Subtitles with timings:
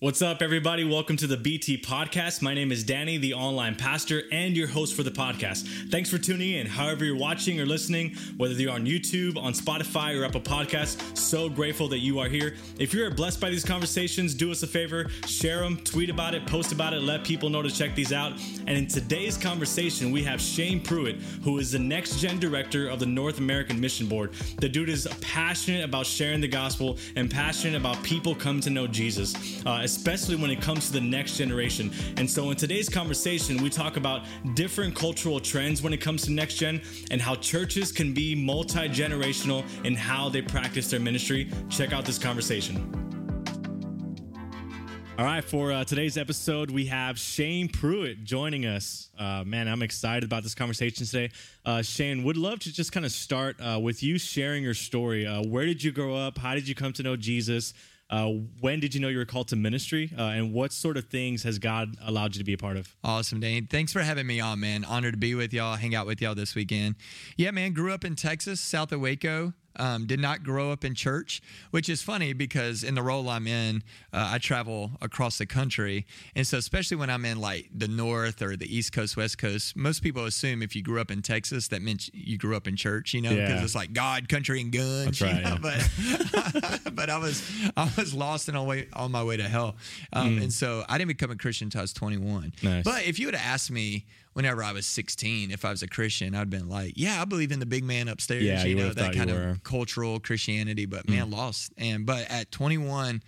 [0.00, 0.84] What's up, everybody?
[0.84, 2.40] Welcome to the BT Podcast.
[2.40, 5.66] My name is Danny, the online pastor and your host for the podcast.
[5.90, 6.68] Thanks for tuning in.
[6.68, 11.48] However, you're watching or listening, whether you're on YouTube, on Spotify, or Apple Podcasts, so
[11.48, 12.54] grateful that you are here.
[12.78, 16.46] If you're blessed by these conversations, do us a favor, share them, tweet about it,
[16.46, 18.34] post about it, let people know to check these out.
[18.68, 23.00] And in today's conversation, we have Shane Pruitt, who is the next gen director of
[23.00, 24.32] the North American Mission Board.
[24.60, 28.86] The dude is passionate about sharing the gospel and passionate about people come to know
[28.86, 29.34] Jesus.
[29.66, 31.90] Uh, especially when it comes to the next generation.
[32.18, 36.30] And so, in today's conversation, we talk about different cultural trends when it comes to
[36.30, 41.50] next gen and how churches can be multi generational in how they practice their ministry.
[41.70, 42.76] Check out this conversation.
[45.18, 49.08] All right, for uh, today's episode, we have Shane Pruitt joining us.
[49.18, 51.30] Uh, man, I'm excited about this conversation today.
[51.64, 55.26] Uh, Shane, would love to just kind of start uh, with you sharing your story.
[55.26, 56.38] Uh, where did you grow up?
[56.38, 57.74] How did you come to know Jesus?
[58.10, 58.28] Uh,
[58.60, 61.42] when did you know you were called to ministry, uh, and what sort of things
[61.42, 62.96] has God allowed you to be a part of?
[63.04, 63.66] Awesome, Dane.
[63.66, 64.84] Thanks for having me on, man.
[64.84, 66.96] Honored to be with y'all, hang out with y'all this weekend.
[67.36, 67.74] Yeah, man.
[67.74, 69.52] Grew up in Texas, south of Waco.
[69.78, 71.40] Um, did not grow up in church,
[71.70, 76.06] which is funny because in the role I'm in, uh, I travel across the country.
[76.34, 79.76] And so, especially when I'm in like the North or the East Coast, West Coast,
[79.76, 82.76] most people assume if you grew up in Texas, that meant you grew up in
[82.76, 83.62] church, you know, because yeah.
[83.62, 85.20] it's like God, country, and guns.
[85.20, 85.36] Right.
[85.36, 85.58] You know?
[85.62, 85.78] yeah.
[86.82, 89.76] But, but I was I was lost and on, way, on my way to hell.
[90.12, 90.42] Um, mm.
[90.42, 92.52] And so I didn't become a Christian until I was 21.
[92.62, 92.84] Nice.
[92.84, 94.06] But if you would have asked me,
[94.38, 97.50] whenever I was 16, if I was a Christian, I'd been like, yeah, I believe
[97.50, 101.08] in the big man upstairs, yeah, you, you know, that kind of cultural Christianity, but
[101.08, 101.32] man, mm.
[101.32, 101.72] lost.
[101.76, 103.20] And, but at 21,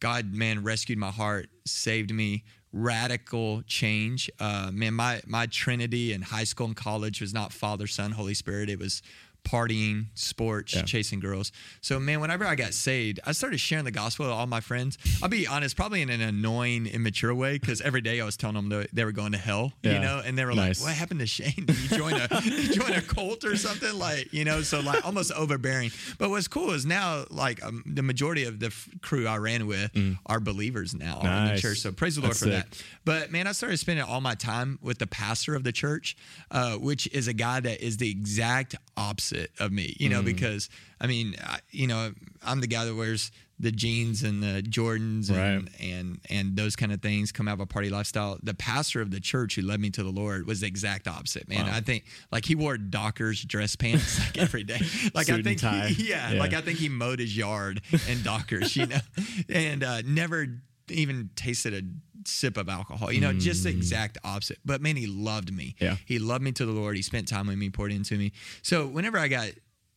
[0.00, 2.44] God, man, rescued my heart, saved me,
[2.74, 4.28] radical change.
[4.38, 8.34] Uh, man, my, my Trinity in high school and college was not Father, Son, Holy
[8.34, 8.68] Spirit.
[8.68, 9.00] It was
[9.44, 10.82] partying, sports, yeah.
[10.82, 11.52] chasing girls.
[11.80, 14.98] So man, whenever I got saved, I started sharing the gospel with all my friends.
[15.22, 18.68] I'll be honest, probably in an annoying, immature way, because every day I was telling
[18.68, 19.94] them they were going to hell, yeah.
[19.94, 20.80] you know, and they were nice.
[20.80, 21.64] like, "What happened to Shane?
[21.64, 25.04] Did you join a you join a cult or something?" Like, you know, so like
[25.04, 25.90] almost overbearing.
[26.18, 29.66] But what's cool is now, like um, the majority of the f- crew I ran
[29.66, 30.18] with mm.
[30.26, 31.48] are believers now nice.
[31.48, 31.78] in the church.
[31.78, 32.70] So praise the Lord That's for sick.
[32.70, 32.84] that.
[33.04, 36.16] But man, I started spending all my time with the pastor of the church,
[36.50, 40.26] uh, which is a guy that is the exact opposite of me, you know, mm.
[40.26, 40.68] because
[41.00, 42.12] I mean, I, you know,
[42.44, 43.30] I'm the guy that wears
[43.60, 45.72] the jeans and the Jordans and, right.
[45.80, 48.38] and and those kind of things come out of a party lifestyle.
[48.42, 51.48] The pastor of the church who led me to the Lord was the exact opposite,
[51.48, 51.66] man.
[51.66, 51.74] Wow.
[51.74, 54.80] I think like he wore Dockers dress pants like every day.
[55.14, 58.22] Like Suit I think he, yeah, yeah, like I think he mowed his yard in
[58.22, 59.00] Dockers, you know,
[59.50, 60.46] and uh, never
[60.90, 63.12] even tasted a sip of alcohol.
[63.12, 63.40] You know, mm.
[63.40, 63.76] just the mm.
[63.76, 64.58] exact opposite.
[64.64, 65.74] But man, he loved me.
[65.80, 65.96] Yeah.
[66.06, 66.96] He loved me to the Lord.
[66.96, 68.32] He spent time with me, poured into me.
[68.62, 69.50] So whenever I got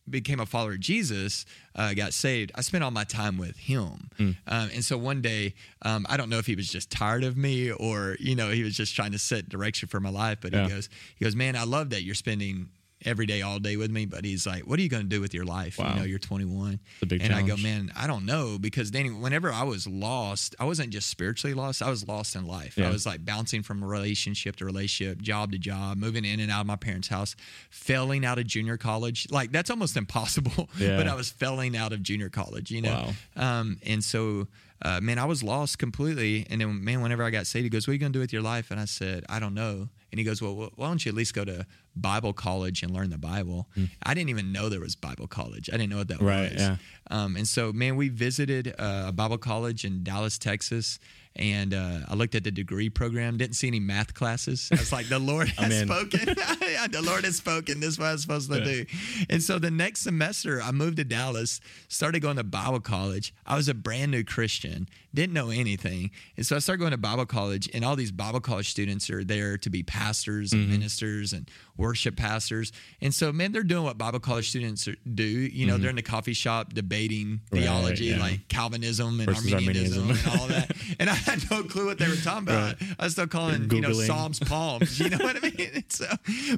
[0.08, 4.10] became a follower of Jesus, uh, got saved, I spent all my time with him.
[4.18, 4.36] Mm.
[4.46, 7.36] Um, and so one day, um, I don't know if he was just tired of
[7.36, 10.52] me or, you know, he was just trying to set direction for my life, but
[10.52, 10.64] yeah.
[10.64, 12.68] he goes, he goes, man, I love that you're spending
[13.04, 14.06] every day, all day with me.
[14.06, 15.78] But he's like, "What are you going to do with your life?
[15.78, 15.90] Wow.
[15.90, 17.32] You know, you're 21." The and challenge.
[17.32, 21.08] I go, "Man, I don't know." Because Danny, whenever I was lost, I wasn't just
[21.08, 22.76] spiritually lost; I was lost in life.
[22.76, 22.88] Yeah.
[22.88, 26.62] I was like bouncing from relationship to relationship, job to job, moving in and out
[26.62, 27.36] of my parents' house,
[27.70, 29.30] failing out of junior college.
[29.30, 30.68] Like that's almost impossible.
[30.78, 30.96] Yeah.
[30.96, 32.70] but I was failing out of junior college.
[32.70, 33.60] You know, wow.
[33.60, 34.48] um, and so.
[34.82, 36.46] Uh, man, I was lost completely.
[36.50, 38.20] And then, man, whenever I got saved, he goes, What are you going to do
[38.20, 38.70] with your life?
[38.70, 39.88] And I said, I don't know.
[40.12, 41.64] And he goes, Well, why don't you at least go to
[41.96, 43.68] Bible college and learn the Bible.
[43.76, 43.90] Mm.
[44.02, 45.70] I didn't even know there was Bible college.
[45.72, 46.60] I didn't know what that right, was.
[46.60, 46.76] Yeah.
[47.10, 50.98] Um, and so, man, we visited uh, a Bible college in Dallas, Texas,
[51.36, 53.36] and uh, I looked at the degree program.
[53.36, 54.68] Didn't see any math classes.
[54.70, 56.26] I was like, "The Lord has spoken.
[56.26, 57.80] the Lord has spoken.
[57.80, 58.64] This is what I'm supposed to yeah.
[58.64, 58.86] do."
[59.28, 63.34] And so, the next semester, I moved to Dallas, started going to Bible college.
[63.46, 66.98] I was a brand new Christian, didn't know anything, and so I started going to
[66.98, 67.68] Bible college.
[67.74, 70.72] And all these Bible college students are there to be pastors and mm-hmm.
[70.72, 72.72] ministers and worship pastors.
[73.00, 75.24] And so, man, they're doing what Bible college students do.
[75.24, 75.82] You know, mm-hmm.
[75.82, 78.20] they're in the coffee shop debating right, theology, yeah.
[78.20, 80.70] like Calvinism and Arminianism, Arminianism, and all that.
[81.00, 82.80] And I had no clue what they were talking about.
[82.80, 82.96] Right.
[82.98, 84.98] I was still calling, you know, Psalms palms.
[85.00, 85.84] You know what I mean?
[85.88, 86.06] so,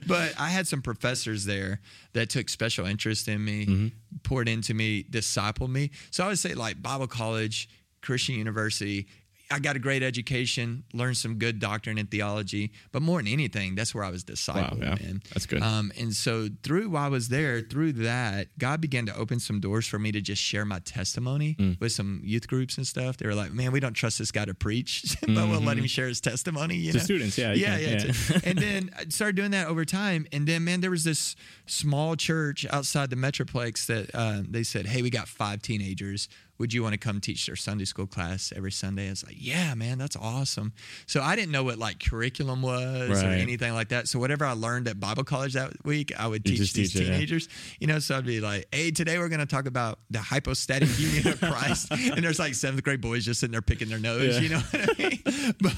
[0.06, 1.80] but I had some professors there
[2.12, 3.86] that took special interest in me, mm-hmm.
[4.22, 5.90] poured into me, discipled me.
[6.10, 7.68] So I would say, like Bible college,
[8.02, 9.06] Christian university
[9.50, 13.76] I got a great education, learned some good doctrine and theology, but more than anything,
[13.76, 14.80] that's where I was discipled.
[14.80, 15.06] Wow, yeah.
[15.06, 15.22] Man.
[15.32, 15.62] That's good.
[15.62, 19.60] Um, and so through while I was there, through that, God began to open some
[19.60, 21.80] doors for me to just share my testimony mm.
[21.80, 23.18] with some youth groups and stuff.
[23.18, 25.50] They were like, "Man, we don't trust this guy to preach, but mm-hmm.
[25.50, 25.86] we'll let him mm-hmm.
[25.86, 27.04] share his testimony." You to know?
[27.04, 28.02] students, yeah, yeah, yeah.
[28.04, 28.38] yeah.
[28.44, 30.26] and then I started doing that over time.
[30.32, 34.86] And then, man, there was this small church outside the Metroplex that uh, they said,
[34.86, 38.52] "Hey, we got five teenagers." Would you want to come teach their Sunday school class
[38.54, 39.08] every Sunday?
[39.08, 40.72] It's like, yeah, man, that's awesome.
[41.06, 43.24] So I didn't know what like curriculum was right.
[43.24, 44.08] or anything like that.
[44.08, 47.46] So whatever I learned at Bible college that week, I would teach these teach teenagers.
[47.46, 47.76] It, yeah.
[47.80, 50.88] You know, so I'd be like, hey, today we're going to talk about the hypostatic
[50.98, 51.90] union of Christ.
[51.90, 54.40] and there's like seventh grade boys just sitting there picking their nose, yeah.
[54.40, 55.22] you know what I mean?
[55.60, 55.74] But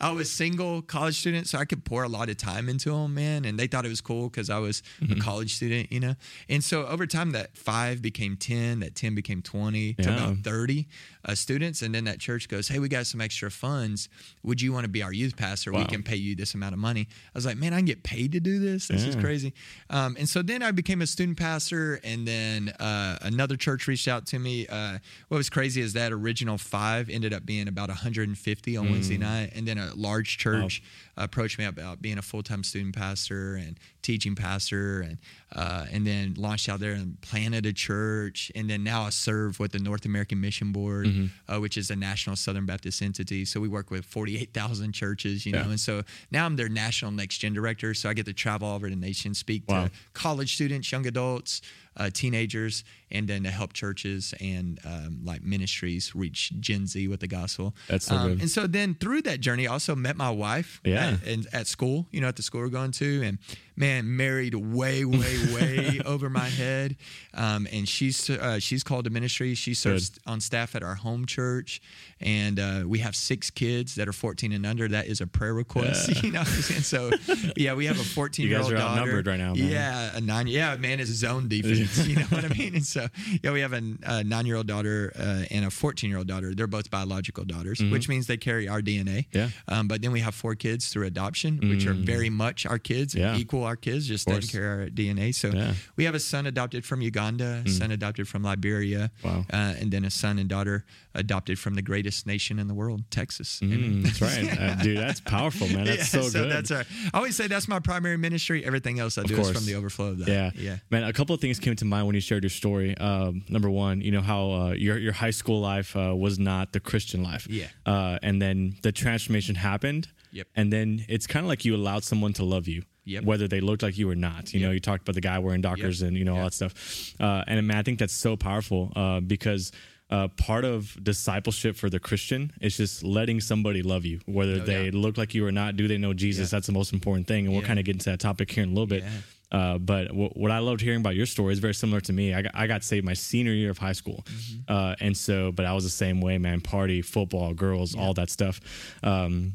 [0.00, 3.14] I was single college student, so I could pour a lot of time into them,
[3.14, 3.44] man.
[3.44, 5.18] And they thought it was cool because I was mm-hmm.
[5.18, 6.14] a college student, you know?
[6.48, 10.04] And so over time, that five became 10, that 10 became 20, yeah.
[10.04, 10.88] to about 30
[11.24, 11.82] uh, students.
[11.82, 14.08] And then that church goes, Hey, we got some extra funds.
[14.42, 15.72] Would you want to be our youth pastor?
[15.72, 15.80] Wow.
[15.80, 17.06] We can pay you this amount of money.
[17.10, 18.88] I was like, Man, I can get paid to do this.
[18.88, 19.10] This yeah.
[19.10, 19.54] is crazy.
[19.90, 22.00] Um, and so then I became a student pastor.
[22.02, 24.66] And then uh, another church reached out to me.
[24.66, 24.98] Uh,
[25.28, 28.92] what was crazy is that original five ended up being about 150 on mm.
[28.92, 29.52] Wednesday night.
[29.54, 30.88] And then a large church wow.
[31.24, 35.00] Approached me about being a full time student pastor and teaching pastor.
[35.02, 35.18] And,
[35.54, 38.52] uh, and then launched out there and planted a church.
[38.54, 41.52] And then now I serve with the North American Mission Board mm-hmm.
[41.52, 43.44] uh, which is a national Southern Baptist entity.
[43.44, 45.62] So we work with 48,000 churches, you know.
[45.62, 47.94] And so now I'm their national next gen director.
[47.94, 49.84] So I get to travel all over the nation, speak wow.
[49.84, 51.62] to college students, young adults,
[51.96, 57.20] uh, teenagers, and then to help churches and um, like ministries reach Gen Z with
[57.20, 57.74] the gospel.
[57.88, 58.40] That's so um, good.
[58.40, 60.80] And so then through that journey, I also met my wife.
[60.84, 61.09] Yeah.
[61.10, 63.38] At, and at school, you know, at the school we're going to, and
[63.80, 66.96] man, married way, way, way over my head.
[67.34, 69.54] Um, and she's uh, she's called to ministry.
[69.54, 70.22] She serves good.
[70.26, 71.80] on staff at our home church,
[72.20, 74.86] and uh, we have six kids that are 14 and under.
[74.86, 76.20] That is a prayer request, yeah.
[76.22, 76.40] you know.
[76.40, 77.10] And so,
[77.56, 78.82] yeah, we have a 14 year old daughter.
[78.82, 79.54] outnumbered right now.
[79.54, 79.68] Man.
[79.68, 80.46] Yeah, a nine.
[80.46, 82.06] Yeah, man, is zone defense.
[82.06, 82.74] you know what I mean?
[82.74, 83.06] And so,
[83.42, 86.26] yeah, we have a, a nine year old daughter uh, and a 14 year old
[86.26, 86.54] daughter.
[86.54, 87.92] They're both biological daughters, mm-hmm.
[87.92, 89.26] which means they carry our DNA.
[89.32, 89.48] Yeah.
[89.68, 91.70] Um, but then we have four kids through adoption, mm-hmm.
[91.70, 92.04] which are mm.
[92.04, 93.36] very much our kids, yeah.
[93.36, 95.34] equal our kids, just doesn't carry our DNA.
[95.34, 95.74] So yeah.
[95.96, 97.70] we have a son adopted from Uganda, a mm.
[97.70, 99.44] son adopted from Liberia, wow.
[99.52, 103.02] uh, and then a son and daughter adopted from the greatest nation in the world,
[103.10, 103.60] Texas.
[103.62, 104.98] Mm, that's right, uh, dude.
[104.98, 105.84] That's powerful, man.
[105.84, 106.52] That's yeah, so, so good.
[106.52, 106.86] That's right.
[107.12, 108.64] I always say that's my primary ministry.
[108.64, 110.28] Everything else I do is from the overflow of that.
[110.28, 110.76] Yeah, yeah.
[110.90, 112.96] Man, a couple of things came to mind when you shared your story.
[112.98, 116.72] Um, number one, you know how uh, your your high school life uh, was not
[116.72, 117.46] the Christian life.
[117.50, 117.66] Yeah.
[117.84, 120.08] Uh, and then the transformation happened.
[120.32, 120.46] Yep.
[120.54, 122.82] And then it's kind of like you allowed someone to love you.
[123.06, 123.24] Yep.
[123.24, 124.52] whether they looked like you or not.
[124.52, 124.68] You yep.
[124.68, 126.08] know, you talked about the guy wearing Dockers yep.
[126.08, 127.14] and you know all that stuff.
[127.18, 129.72] Uh, and man, I think that's so powerful uh, because
[130.10, 134.64] uh, part of discipleship for the Christian is just letting somebody love you, whether no
[134.64, 134.94] they doubt.
[134.94, 135.76] look like you or not.
[135.76, 136.50] Do they know Jesus?
[136.50, 136.56] Yeah.
[136.56, 137.46] That's the most important thing.
[137.46, 137.58] And yeah.
[137.58, 139.02] we'll kind of get into that topic here in a little bit.
[139.02, 139.08] Yeah.
[139.52, 142.34] Uh, but w- what I loved hearing about your story is very similar to me.
[142.34, 144.24] I got, I got saved my senior year of high school.
[144.26, 144.72] Mm-hmm.
[144.72, 146.60] Uh, and so, but I was the same way, man.
[146.60, 148.60] Party, football, girls, all that stuff.
[149.02, 149.54] Um,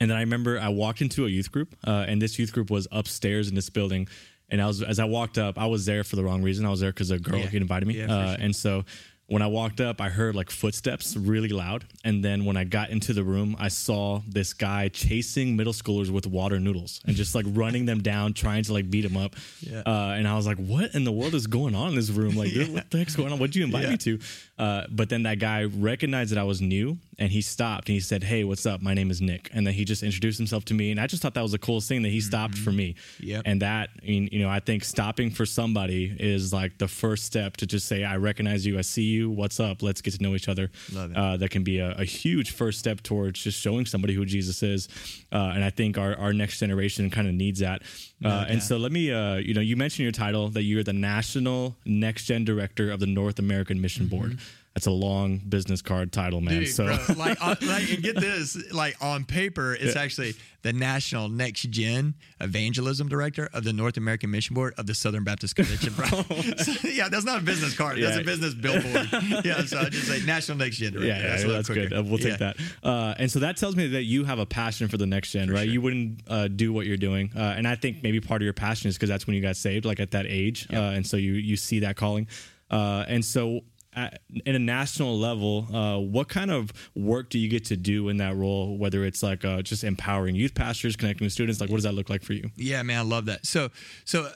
[0.00, 2.70] and then I remember I walked into a youth group, uh, and this youth group
[2.70, 4.08] was upstairs in this building.
[4.50, 6.66] And I was, as I walked up, I was there for the wrong reason.
[6.66, 8.02] I was there because a girl had invited me.
[8.02, 8.36] Uh, sure.
[8.40, 8.84] And so
[9.26, 11.86] when I walked up, I heard like footsteps really loud.
[12.04, 16.10] And then when I got into the room, I saw this guy chasing middle schoolers
[16.10, 19.34] with water noodles and just like running them down, trying to like beat them up.
[19.60, 19.82] Yeah.
[19.86, 22.36] Uh, and I was like, what in the world is going on in this room?
[22.36, 22.66] Like, yeah.
[22.66, 23.38] what the heck's going on?
[23.38, 23.90] What'd you invite yeah.
[23.90, 24.18] me to?
[24.58, 28.00] Uh, but then that guy recognized that I was new and he stopped and he
[28.00, 28.82] said, Hey, what's up?
[28.82, 29.50] My name is Nick.
[29.52, 30.90] And then he just introduced himself to me.
[30.90, 32.64] And I just thought that was the coolest thing that he stopped mm-hmm.
[32.64, 32.94] for me.
[33.20, 33.42] Yep.
[33.46, 37.56] And that, mean, you know, I think stopping for somebody is like the first step
[37.58, 38.78] to just say, I recognize you.
[38.78, 39.23] I see you.
[39.30, 39.82] What's up?
[39.82, 40.70] Let's get to know each other.
[40.96, 44.62] Uh, that can be a, a, huge first step towards just showing somebody who Jesus
[44.62, 44.88] is.
[45.32, 47.82] Uh, and I think our, our next generation kind of needs that.
[48.24, 50.92] Uh, and so let me, uh, you know, you mentioned your title that you're the
[50.92, 54.16] National Next Gen Director of the North American Mission mm-hmm.
[54.16, 54.38] Board.
[54.74, 56.60] That's a long business card title, man.
[56.60, 60.02] Dude, so, bro, like, uh, like, and get this, like on paper, it's yeah.
[60.02, 64.94] actually the National Next Gen Evangelism Director of the North American Mission Board of the
[64.94, 66.06] Southern Baptist Convention, bro.
[66.56, 67.98] so, yeah, that's not a business card.
[67.98, 68.06] Yeah.
[68.06, 69.44] That's a business billboard.
[69.44, 71.06] yeah, so I just say National Next Gen Director.
[71.06, 71.92] Yeah, yeah that's, that's good.
[71.92, 72.56] Uh, we'll take that.
[72.82, 75.46] Uh, and so that tells me that you have a passion for the next gen,
[75.46, 75.64] for right?
[75.66, 75.72] Sure.
[75.72, 78.54] You wouldn't uh, do what you're doing, uh, and I think maybe part of your
[78.54, 80.66] passion is because that's when you got saved, like at that age.
[80.72, 82.26] Uh, and so you you see that calling.
[82.70, 83.60] and so
[83.96, 88.08] at, in a national level, uh, what kind of work do you get to do
[88.08, 88.76] in that role?
[88.78, 91.94] Whether it's like uh, just empowering youth pastors, connecting with students, like what does that
[91.94, 92.50] look like for you?
[92.56, 93.46] Yeah, man, I love that.
[93.46, 93.70] So,
[94.04, 94.30] so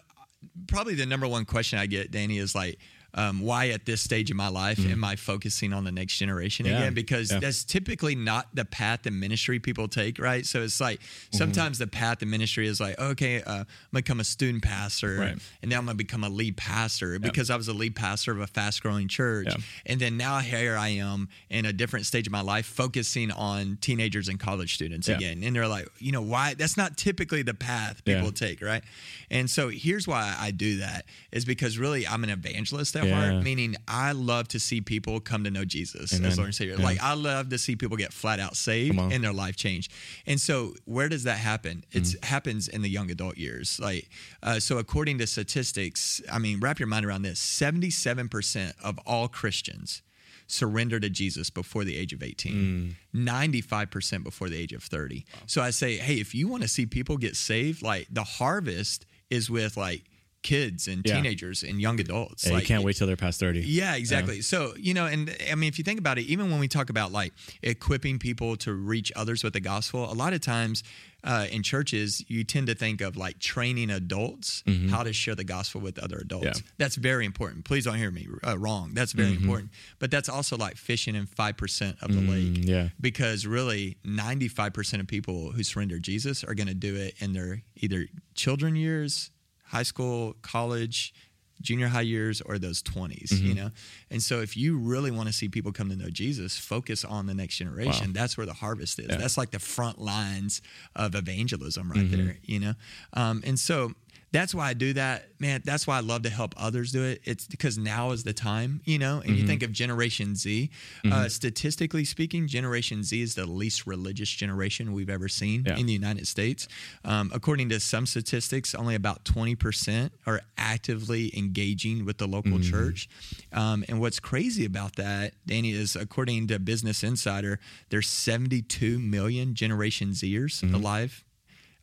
[0.66, 2.78] probably the number one question I get, Danny, is like,
[3.14, 4.92] um, why at this stage of my life mm.
[4.92, 6.78] am I focusing on the next generation yeah.
[6.78, 6.94] again?
[6.94, 7.38] Because yeah.
[7.38, 10.44] that's typically not the path in ministry people take, right?
[10.44, 11.36] So it's like mm-hmm.
[11.36, 15.16] sometimes the path in ministry is like, okay, uh, I'm gonna become a student pastor,
[15.16, 15.38] right.
[15.62, 18.40] and now I'm gonna become a lead pastor because I was a lead pastor of
[18.40, 19.48] a fast growing church,
[19.86, 23.78] and then now here I am in a different stage of my life, focusing on
[23.80, 26.54] teenagers and college students again, and they're like, you know, why?
[26.54, 28.82] That's not typically the path people take, right?
[29.30, 33.40] And so here's why I do that is because really I'm an evangelist that yeah.
[33.40, 36.30] Meaning, I love to see people come to know Jesus Amen.
[36.30, 36.76] as Lord and Savior.
[36.78, 36.84] Yeah.
[36.84, 39.90] Like I love to see people get flat out saved and their life change.
[40.26, 41.84] And so, where does that happen?
[41.92, 42.24] It mm.
[42.24, 43.78] happens in the young adult years.
[43.80, 44.08] Like
[44.42, 48.98] uh, so, according to statistics, I mean, wrap your mind around this: seventy-seven percent of
[49.06, 50.02] all Christians
[50.48, 53.14] surrender to Jesus before the age of 18, mm.
[53.14, 55.26] 95% before the age of 30.
[55.34, 55.40] Wow.
[55.46, 59.04] So I say, hey, if you want to see people get saved, like the harvest
[59.30, 60.04] is with like
[60.48, 62.46] kids and teenagers and young adults.
[62.46, 63.60] Yeah, like, you can't wait till they're past 30.
[63.60, 64.36] Yeah, exactly.
[64.36, 64.42] Yeah.
[64.42, 66.88] So, you know, and I mean, if you think about it, even when we talk
[66.88, 70.84] about like equipping people to reach others with the gospel, a lot of times
[71.22, 74.88] uh, in churches, you tend to think of like training adults mm-hmm.
[74.88, 76.46] how to share the gospel with other adults.
[76.46, 76.54] Yeah.
[76.78, 77.66] That's very important.
[77.66, 78.92] Please don't hear me uh, wrong.
[78.94, 79.42] That's very mm-hmm.
[79.42, 79.70] important.
[79.98, 82.66] But that's also like fishing in 5% of the mm, lake.
[82.66, 82.88] Yeah.
[82.98, 87.64] Because really, 95% of people who surrender Jesus are going to do it in their
[87.76, 89.30] either children years,
[89.68, 91.14] high school, college,
[91.60, 93.46] junior high years or those 20s mm-hmm.
[93.46, 93.70] you know
[94.10, 97.26] and so if you really want to see people come to know jesus focus on
[97.26, 98.12] the next generation wow.
[98.14, 99.16] that's where the harvest is yeah.
[99.16, 100.62] that's like the front lines
[100.94, 102.26] of evangelism right mm-hmm.
[102.26, 102.74] there you know
[103.14, 103.92] um, and so
[104.30, 105.62] that's why I do that, man.
[105.64, 107.20] That's why I love to help others do it.
[107.24, 109.16] It's because now is the time, you know.
[109.16, 109.34] And mm-hmm.
[109.34, 110.70] you think of Generation Z.
[111.04, 111.12] Uh, mm-hmm.
[111.12, 115.76] Uh, statistically speaking, Generation Z is the least religious generation we've ever seen yeah.
[115.76, 116.68] in the United States.
[117.04, 122.52] Um, according to some statistics, only about twenty percent are actively engaging with the local
[122.52, 122.70] mm-hmm.
[122.70, 123.08] church.
[123.52, 127.58] Um, and what's crazy about that, Danny, is according to Business Insider,
[127.88, 130.74] there's 72 million Generation Zers mm-hmm.
[130.74, 131.24] alive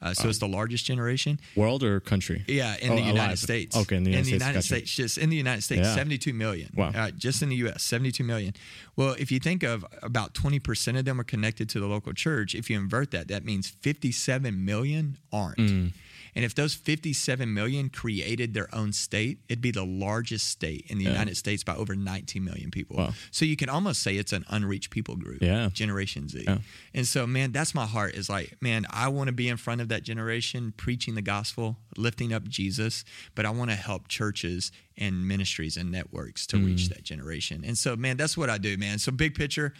[0.01, 1.39] uh, so it's the largest generation.
[1.55, 2.43] World or country?
[2.47, 3.39] Yeah, in oh, the United alive.
[3.39, 3.75] States.
[3.75, 4.67] Okay, in the United, in the States, United gotcha.
[4.67, 4.95] States.
[4.95, 5.95] Just in the United States, yeah.
[5.95, 6.69] 72 million.
[6.75, 6.91] Wow.
[6.93, 8.53] Uh, just in the U.S., 72 million.
[8.95, 12.55] Well, if you think of about 20% of them are connected to the local church,
[12.55, 15.57] if you invert that, that means 57 million aren't.
[15.57, 15.91] Mm.
[16.35, 20.97] And if those 57 million created their own state, it'd be the largest state in
[20.97, 21.11] the yeah.
[21.11, 22.97] United States by over 19 million people.
[22.97, 23.13] Wow.
[23.31, 25.69] So you can almost say it's an unreached people group, yeah.
[25.71, 26.43] Generation Z.
[26.45, 26.57] Yeah.
[26.93, 29.79] And so, man, that's my heart is like, man, I want to be in front
[29.79, 34.71] of that generation, preaching the gospel, lifting up Jesus, but I want to help churches
[34.97, 36.65] and ministries and networks to mm.
[36.65, 37.63] reach that generation.
[37.65, 38.99] And so, man, that's what I do, man.
[38.99, 39.73] So, big picture,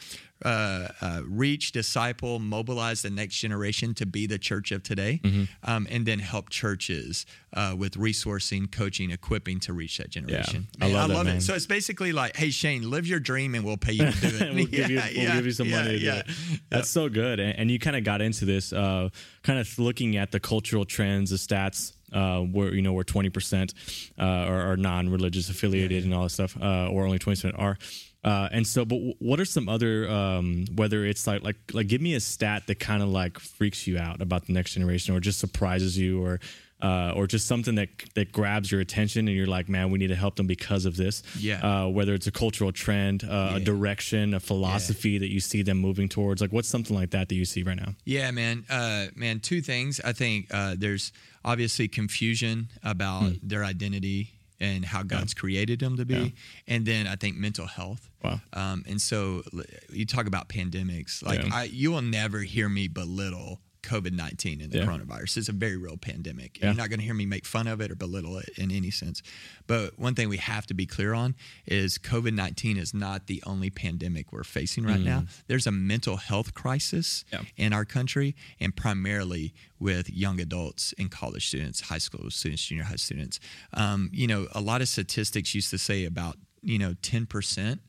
[0.44, 5.44] uh, uh, reach, disciple, mobilize the next generation to be the church of today, mm-hmm.
[5.64, 10.68] um, and then help churches uh, with resourcing, coaching, equipping to reach that generation.
[10.78, 11.42] Yeah, man, I love, I love it.
[11.42, 14.46] So it's basically like, hey Shane, live your dream, and we'll pay you to do
[14.46, 14.54] it.
[14.56, 15.98] we'll, give you, we'll yeah, give you some money.
[15.98, 16.24] Yeah,
[16.70, 17.40] That's so good.
[17.40, 19.10] And, and you kind of got into this, uh,
[19.44, 23.30] kind of looking at the cultural trends, the stats uh, where you know where twenty
[23.30, 23.74] percent
[24.18, 27.78] uh, are, are, non-religious affiliated and all that stuff, uh, or only twenty percent are.
[28.24, 32.02] Uh, and so, but what are some other um, whether it's like like like give
[32.02, 35.20] me a stat that kind of like freaks you out about the next generation, or
[35.20, 36.40] just surprises you, or
[36.82, 40.08] uh, or just something that that grabs your attention and you're like, man, we need
[40.08, 41.24] to help them because of this.
[41.40, 41.60] Yeah.
[41.62, 43.58] Uh, whether it's a cultural trend, uh, yeah.
[43.58, 45.20] a direction, a philosophy yeah.
[45.20, 47.78] that you see them moving towards, like what's something like that that you see right
[47.78, 47.94] now?
[48.04, 48.66] Yeah, man.
[48.70, 50.02] Uh, man, two things.
[50.04, 51.12] I think uh, there's
[51.46, 53.34] obviously confusion about hmm.
[53.42, 55.40] their identity and how God's yeah.
[55.42, 56.30] created them to be, yeah.
[56.68, 58.10] and then I think mental health.
[58.24, 58.42] Wow.
[58.54, 59.44] Um, and so
[59.90, 61.50] you talk about pandemics, like yeah.
[61.54, 64.86] I, you will never hear me belittle COVID 19 and the yeah.
[64.86, 65.38] coronavirus.
[65.38, 66.60] It's a very real pandemic.
[66.60, 66.68] Yeah.
[66.68, 68.92] You're not going to hear me make fun of it or belittle it in any
[68.92, 69.22] sense.
[69.68, 73.42] But one thing we have to be clear on is COVID 19 is not the
[73.46, 75.06] only pandemic we're facing right mm.
[75.06, 75.24] now.
[75.48, 77.42] There's a mental health crisis yeah.
[77.58, 82.86] in our country, and primarily with young adults and college students, high school students, junior
[82.86, 83.40] high students.
[83.74, 87.80] Um, you know, a lot of statistics used to say about, you know, 10%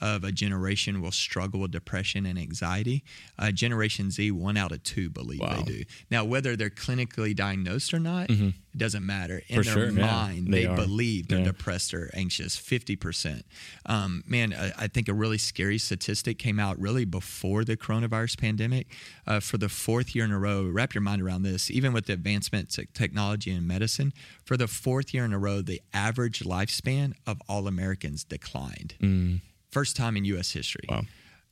[0.00, 3.02] of a generation will struggle with depression and anxiety.
[3.38, 5.56] Uh, generation Z, one out of two believe wow.
[5.56, 5.82] they do.
[6.10, 8.48] Now, whether they're clinically diagnosed or not, mm-hmm.
[8.48, 9.42] it doesn't matter.
[9.48, 10.52] In For their sure, mind, yeah.
[10.52, 11.44] they, they believe they're yeah.
[11.46, 12.56] depressed or anxious.
[12.56, 13.46] Fifty percent.
[13.86, 18.38] Um, man, I, I, think a really scary statistic came out really before the coronavirus
[18.38, 18.88] pandemic.
[19.26, 21.70] Uh, for the fourth year in a row, wrap your mind around this.
[21.70, 24.12] Even with the advancements of technology and medicine,
[24.44, 28.94] for the fourth year in a row, the average lifespan of all Americans declined.
[29.00, 29.40] Mm.
[29.76, 30.52] First time in U.S.
[30.52, 30.86] history.
[30.88, 31.02] Wow.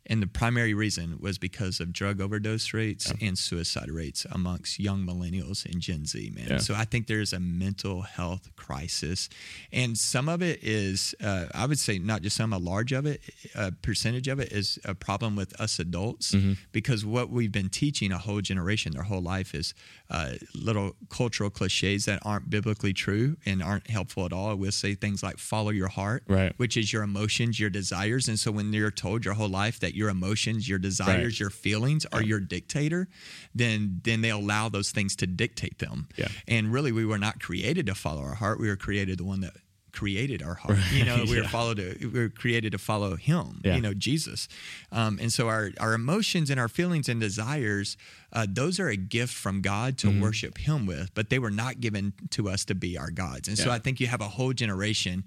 [0.07, 3.29] And the primary reason was because of drug overdose rates yeah.
[3.29, 6.49] and suicide rates amongst young millennials and Gen Z, man.
[6.49, 6.59] Yeah.
[6.59, 9.29] So I think there's a mental health crisis.
[9.73, 13.07] And some of it is, uh, I would say, not just some, a large of
[13.07, 13.23] it,
[13.55, 16.53] a percentage of it is a problem with us adults mm-hmm.
[16.73, 19.75] because what we've been teaching a whole generation their whole life is
[20.11, 24.55] uh, little cultural cliches that aren't biblically true and aren't helpful at all.
[24.57, 26.53] We'll say things like follow your heart, right.
[26.59, 28.29] which is your emotions, your desires.
[28.29, 31.41] And so when you're told your whole life that your emotions, your desires, right.
[31.41, 33.09] your feelings are your dictator,
[33.55, 36.09] then then they allow those things to dictate them.
[36.17, 36.29] Yeah.
[36.49, 38.61] And really we were not created to follow our heart.
[38.61, 39.55] We were created the one that
[39.95, 40.77] created our heart.
[40.77, 40.93] Right.
[40.93, 41.43] You know, we yeah.
[41.43, 41.77] were followed.
[41.79, 43.61] To, we were created to follow Him.
[43.65, 43.77] Yeah.
[43.77, 44.49] You know, Jesus.
[44.93, 47.97] Um, and so our our emotions and our feelings and desires,
[48.33, 50.21] uh, those are a gift from God to mm-hmm.
[50.21, 51.15] worship Him with.
[51.15, 53.49] But they were not given to us to be our gods.
[53.49, 53.65] And yeah.
[53.65, 55.25] so I think you have a whole generation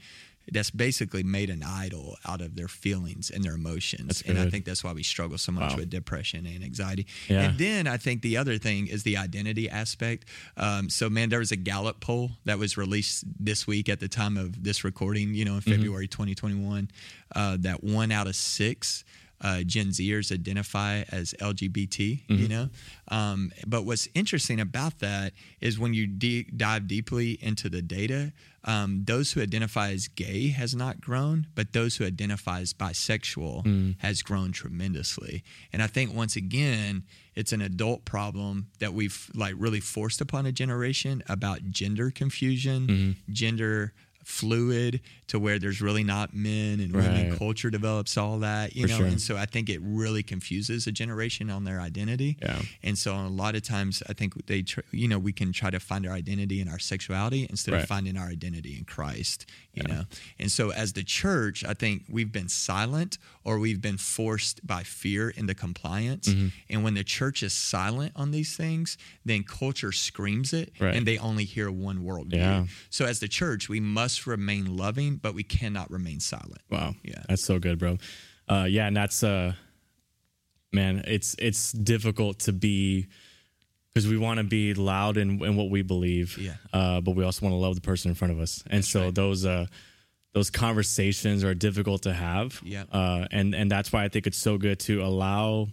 [0.52, 4.24] that's basically made an idol out of their feelings and their emotions.
[4.26, 5.78] And I think that's why we struggle so much wow.
[5.78, 7.06] with depression and anxiety.
[7.28, 7.42] Yeah.
[7.42, 10.26] And then I think the other thing is the identity aspect.
[10.56, 14.08] Um, so, man, there was a Gallup poll that was released this week at the
[14.08, 15.72] time of this recording, you know, in mm-hmm.
[15.72, 16.90] February 2021,
[17.36, 19.04] uh, that one out of six
[19.42, 22.34] uh, Gen Zers identify as LGBT, mm-hmm.
[22.34, 22.70] you know.
[23.10, 28.34] Um, but what's interesting about that is when you de- dive deeply into the data,
[28.68, 33.64] um, those who identify as gay has not grown, but those who identify as bisexual
[33.64, 33.96] mm.
[34.00, 35.42] has grown tremendously.
[35.72, 40.46] And I think once again, it's an adult problem that we've like really forced upon
[40.46, 43.32] a generation about gender confusion, mm-hmm.
[43.32, 43.94] gender
[44.28, 47.08] fluid to where there's really not men and right.
[47.08, 49.06] women culture develops all that you For know sure.
[49.08, 52.62] and so i think it really confuses a generation on their identity yeah.
[52.84, 55.70] and so a lot of times i think they tr- you know we can try
[55.70, 57.84] to find our identity in our sexuality instead right.
[57.84, 59.96] of finding our identity in christ you yeah.
[59.96, 60.04] know
[60.38, 64.84] and so as the church i think we've been silent or we've been forced by
[64.84, 66.50] fear into compliance mm-hmm.
[66.70, 70.96] and when the church is silent on these things then culture screams it right.
[70.96, 72.66] and they only hear one worldview yeah.
[72.90, 76.62] so as the church we must must remain loving, but we cannot remain silent.
[76.70, 76.96] Wow.
[77.04, 77.22] Yeah.
[77.30, 77.98] That's so good, bro.
[78.48, 79.54] Uh, yeah, and that's uh
[80.72, 83.08] man, it's it's difficult to be
[83.94, 86.38] because we want to be loud in, in what we believe.
[86.38, 86.54] Yeah.
[86.72, 88.64] Uh, but we also want to love the person in front of us.
[88.68, 89.16] And that's so right.
[89.16, 89.68] those uh
[90.34, 92.60] those conversations are difficult to have.
[92.64, 92.84] Yeah.
[92.92, 95.68] Uh, and and that's why I think it's so good to allow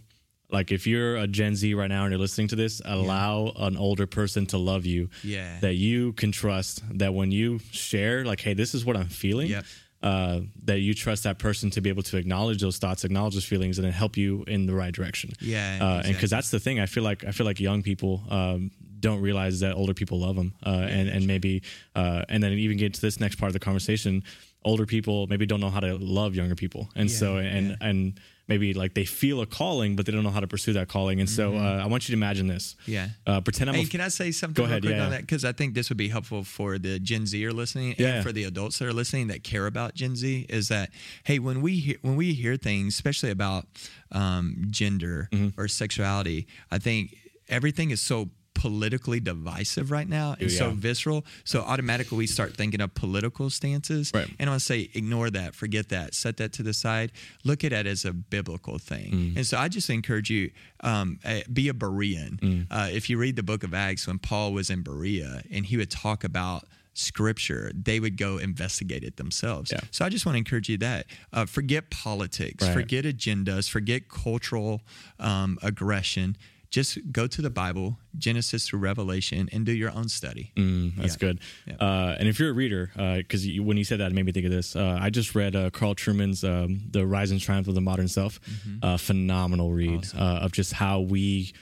[0.51, 3.67] like if you're a Gen Z right now and you're listening to this, allow yeah.
[3.67, 5.09] an older person to love you.
[5.23, 5.59] Yeah.
[5.59, 9.47] That you can trust that when you share, like, hey, this is what I'm feeling.
[9.47, 9.65] Yep.
[10.03, 13.45] Uh, that you trust that person to be able to acknowledge those thoughts, acknowledge those
[13.45, 15.31] feelings, and then help you in the right direction.
[15.39, 16.09] Yeah, uh, exactly.
[16.09, 19.19] and because that's the thing, I feel like I feel like young people um, don't
[19.19, 21.63] realize that older people love them, uh, yeah, and and maybe
[21.95, 24.23] uh, and then even get to this next part of the conversation,
[24.63, 27.75] older people maybe don't know how to love younger people, and yeah, so and yeah.
[27.81, 30.87] and maybe like they feel a calling, but they don't know how to pursue that
[30.87, 31.19] calling.
[31.19, 31.65] And so mm-hmm.
[31.65, 32.75] uh, I want you to imagine this.
[32.85, 33.09] Yeah.
[33.25, 33.75] Uh, pretend I'm.
[33.75, 35.21] Hey, can I say something go ahead, quick yeah, on that?
[35.21, 38.15] Because I think this would be helpful for the Gen Z are listening yeah.
[38.15, 40.45] and for the adults that are listening that care about Gen Z.
[40.49, 40.91] Is that
[41.23, 43.65] hey, when we hear, when we hear things, especially about
[44.11, 45.59] um, gender mm-hmm.
[45.59, 47.15] or sexuality, I think
[47.49, 50.57] everything is so politically divisive right now and yeah.
[50.57, 51.23] so visceral.
[51.43, 54.11] So automatically we start thinking of political stances.
[54.13, 54.27] Right.
[54.39, 57.11] And I want to say, ignore that, forget that, set that to the side.
[57.43, 59.11] Look at it as a biblical thing.
[59.11, 59.35] Mm.
[59.37, 62.39] And so I just encourage you, um, eh, be a Berean.
[62.39, 62.67] Mm.
[62.71, 65.77] Uh, if you read the book of Acts, when Paul was in Berea and he
[65.77, 66.63] would talk about
[66.93, 69.71] scripture, they would go investigate it themselves.
[69.71, 69.81] Yeah.
[69.91, 72.73] So I just want to encourage you that uh, forget politics, right.
[72.73, 74.81] forget agendas, forget cultural
[75.19, 76.37] um, aggression
[76.69, 80.51] just go to the Bible, Genesis through Revelation, and do your own study.
[80.55, 81.19] Mm, that's yeah.
[81.19, 81.39] good.
[81.65, 81.75] Yeah.
[81.75, 84.31] Uh, and if you're a reader, because uh, when you said that, it made me
[84.31, 84.75] think of this.
[84.75, 88.07] Uh, I just read uh, Carl Trueman's um, "The Rise and Triumph of the Modern
[88.07, 88.95] Self." Mm-hmm.
[88.97, 90.19] phenomenal read awesome.
[90.19, 91.53] Uh, of just how we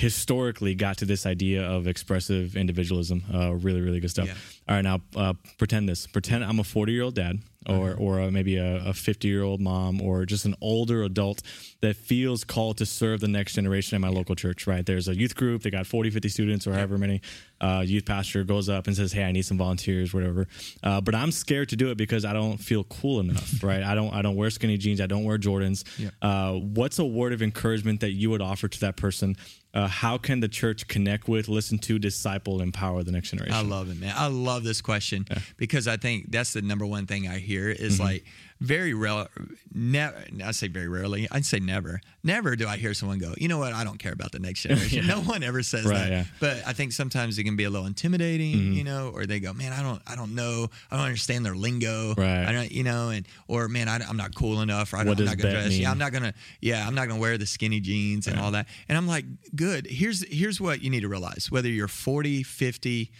[0.00, 3.22] historically got to this idea of expressive individualism.
[3.32, 4.26] Uh, really, really good stuff.
[4.26, 4.34] Yeah.
[4.68, 6.06] All right, now uh, pretend this.
[6.06, 8.02] Pretend I'm a 40 year old dad, or uh-huh.
[8.02, 11.42] or maybe a 50 year old mom, or just an older adult
[11.80, 14.66] that feels called to serve the next generation in my local church.
[14.66, 14.84] Right?
[14.84, 15.62] There's a youth group.
[15.62, 17.20] They got 40, 50 students, or however many.
[17.60, 20.46] Uh, youth pastor goes up and says, "Hey, I need some volunteers, whatever."
[20.82, 23.50] Uh, but I'm scared to do it because I don't feel cool enough.
[23.62, 23.82] right?
[23.82, 24.12] I don't.
[24.14, 25.00] I don't wear skinny jeans.
[25.00, 25.84] I don't wear Jordans.
[26.22, 29.36] Uh, what's a word of encouragement that you would offer to that person?
[29.72, 33.54] uh, how can the church connect with, listen to, disciple, empower the next generation?
[33.54, 34.14] I love it, man.
[34.16, 35.38] I love this question yeah.
[35.56, 38.04] because I think that's the number one thing I hear is mm-hmm.
[38.04, 38.24] like
[38.60, 39.26] very rare.
[39.72, 41.26] Never, I say very rarely.
[41.30, 42.00] I'd say never.
[42.22, 43.72] Never do I hear someone go, you know what?
[43.72, 45.06] I don't care about the next generation.
[45.06, 45.14] yeah.
[45.14, 46.10] No one ever says right, that.
[46.10, 46.24] Yeah.
[46.40, 48.72] But I think sometimes it can be a little intimidating, mm-hmm.
[48.72, 51.54] you know, or they go, man, I don't, I don't know, I don't understand their
[51.54, 52.44] lingo, right?
[52.44, 55.06] I don't, you know, and or man, I, am not cool enough, or I am
[55.06, 55.68] not gonna dress.
[55.70, 55.82] Mean?
[55.82, 58.66] Yeah, I'm not gonna, yeah, I'm not gonna wear the skinny jeans and all that.
[58.88, 59.86] And I'm like, good.
[59.86, 63.10] Here's here's what you need to realize: whether you're 40, 50,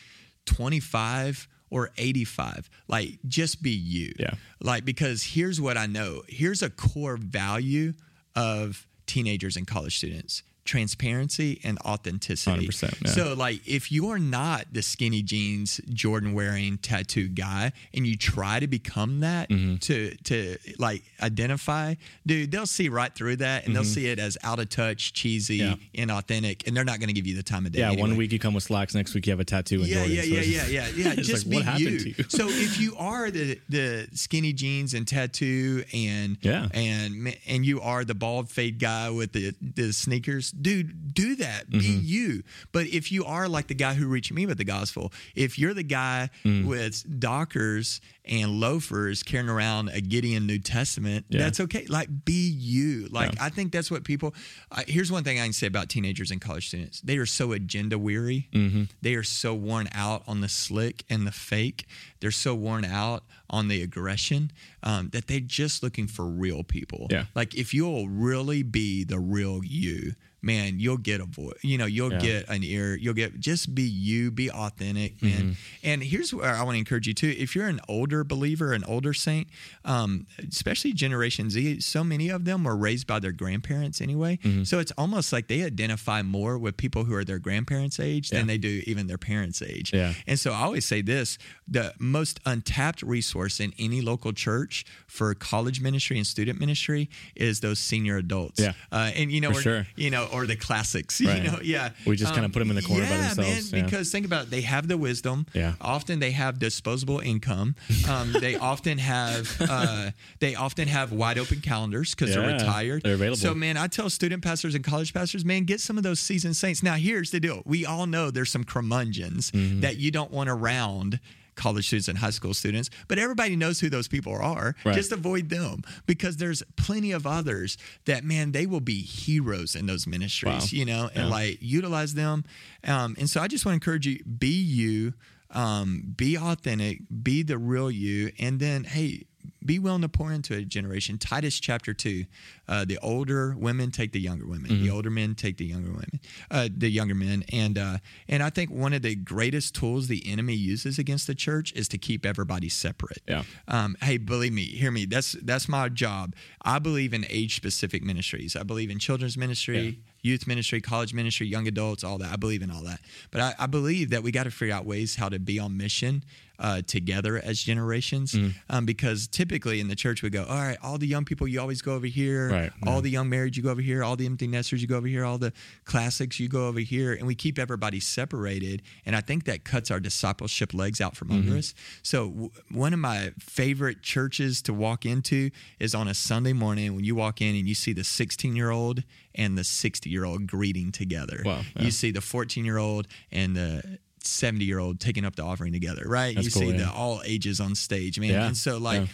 [0.45, 2.69] 25 or 85.
[2.89, 4.13] Like, just be you.
[4.19, 4.35] Yeah.
[4.61, 7.95] Like, because here's what I know here's a core value
[8.37, 12.69] of teenagers and college students transparency and authenticity.
[12.69, 13.11] 100%, yeah.
[13.13, 18.61] So, like, if you're not the skinny jeans, Jordan wearing tattoo guy, and you try
[18.61, 19.77] to become that Mm-hmm.
[19.77, 21.95] to to like identify,
[22.27, 25.57] dude, they'll see right through that, and they'll see it as out of touch, cheesy,
[25.57, 25.75] Yeah.
[25.95, 27.81] inauthentic, and they're not going to give you the time of day.
[27.81, 29.95] Yeah, one week you come with slacks, next week you have a tattoo and Yeah,
[30.07, 30.13] Jordan.
[30.17, 31.15] yeah, so yeah, yeah, just- yeah, yeah.
[31.31, 31.99] Just like, be what happened you.
[31.99, 32.25] to you?
[32.29, 36.69] so if you are the the skinny jeans and tattoo and Yeah.
[36.73, 41.69] and and you are the bald fade guy with the the sneakers, dude, do that.
[41.71, 42.01] Be Mm-hmm.
[42.03, 42.43] you.
[42.73, 45.75] But if you are like the guy who reached me with the gospel, if you're
[45.75, 46.67] the guy Mm.
[46.67, 51.39] with Dockers and loafers carrying around a Gideon New Testament, Yeah.
[51.41, 51.87] that's okay.
[51.89, 53.09] Like be you.
[53.11, 53.45] Like Yeah.
[53.45, 54.35] I think that's what people.
[54.71, 57.53] Uh, here's one thing I can say about teenagers and college students: they are so
[57.53, 58.49] agenda weary.
[58.53, 58.85] Mm-hmm.
[59.03, 61.87] They are so worn out on the slick and the fake.
[62.21, 64.51] They're so worn out on the aggression
[64.83, 67.07] um, that they're just looking for real people.
[67.11, 67.25] Yeah.
[67.35, 71.59] Like if you'll really be the real you, man, you'll get a voice.
[71.63, 72.19] You know, you'll Yeah.
[72.21, 72.95] get an ear.
[72.97, 75.27] You'll get just be you, be authentic, Mm-hmm.
[75.47, 75.57] man.
[75.83, 77.35] And here's where I want to encourage you too.
[77.37, 79.49] If you're an older believer, an older saint,
[79.85, 84.39] um, especially Generation Z, so many of them were raised by their grandparents anyway.
[84.43, 84.65] Mm-hmm.
[84.65, 88.47] So it's almost like they identify more with people who are their grandparents' age than
[88.47, 89.93] they do even their parents' age.
[89.93, 90.15] Yeah.
[90.27, 95.33] And so I always say this the most untapped resource in any local church for
[95.35, 98.61] college ministry and student ministry is those senior adults.
[98.61, 98.73] Yeah.
[98.91, 99.87] Uh, and, you know, or, sure.
[99.97, 101.43] you know, or the classics, Right.
[101.43, 101.91] you know, yeah.
[102.07, 103.85] We just kinda put them in the corner by themselves, Man, yeah.
[103.85, 105.47] because think about it, they have the wisdom.
[105.53, 105.75] Yeah.
[105.81, 107.75] Often they have disposable income.
[108.09, 110.11] Um, they often have uh,
[110.41, 113.03] they often have wide open calendars because Yeah, they're retired.
[113.03, 113.37] they're available.
[113.37, 116.57] So man, I tell student pastors and college pastors, man, get some of those seasoned
[116.57, 116.83] saints.
[116.83, 119.81] Now here's the deal: we all know there's some curmudgeons Mm-hmm.
[119.81, 121.21] that you don't want around
[121.57, 124.75] college students and high school students, but everybody knows who those people are.
[124.85, 124.95] Right.
[124.95, 129.87] Just avoid them because there's plenty of others that man they will be heroes in
[129.87, 130.79] those ministries, Wow.
[130.79, 131.31] you know, and Yeah.
[131.31, 132.45] like utilize them.
[132.85, 135.13] Um, and so I just want to encourage you: be you,
[135.51, 139.25] um, be authentic, be the real you, and then hey.
[139.63, 141.19] Be willing to pour into a generation.
[141.19, 142.25] Titus chapter two:
[142.67, 144.71] uh, the older women take the younger women.
[144.71, 144.85] Mm-hmm.
[144.85, 146.21] The older men take the younger women.
[146.51, 150.23] Uh, the younger men, and uh, and I think one of the greatest tools the
[150.27, 153.23] enemy uses against the church is to keep everybody separate.
[153.29, 153.43] Yeah.
[153.69, 155.05] Um, hey, believe me, hear me.
[155.05, 156.35] That's that's my job.
[156.63, 158.57] I believe in age specific ministries.
[158.57, 162.33] I believe in children's ministry, youth ministry, college ministry, young adults, all that.
[162.33, 163.01] I believe in all that.
[163.31, 165.77] But I, I believe that we got to figure out ways how to be on
[165.77, 166.23] mission
[166.61, 168.33] uh, together as generations.
[168.35, 168.53] Mm.
[168.69, 171.61] Um, because typically in the church we go, all right, all the young people you
[171.61, 172.51] always go over here.
[172.51, 173.01] Right, All yeah.
[173.01, 174.05] the young married you go over here.
[174.05, 175.25] All the empty nesters you go over here.
[175.25, 175.53] All the
[175.85, 178.83] classics you go over here, and we keep everybody separated.
[179.07, 181.39] And I think that cuts our discipleship legs out from Mm-hmm.
[181.49, 181.75] under us.
[182.03, 186.95] So w- one of my favorite churches to walk into is on a Sunday morning
[186.95, 189.03] when you walk in and you see the 16 year old
[189.35, 191.43] and the 60 year old greeting together.
[191.45, 191.83] Wow, yeah.
[191.85, 195.73] You see the 14 year old and the 70 year old taking up the offering
[195.73, 196.35] together, right?
[196.35, 196.85] That's you cool, see yeah.
[196.87, 198.31] the all ages on stage, man.
[198.31, 199.07] Yeah, And so like yeah.